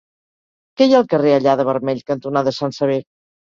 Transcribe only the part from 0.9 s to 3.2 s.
ha al carrer Allada-Vermell cantonada Sant Sever?